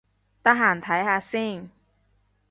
[0.41, 1.69] 得閒睇下先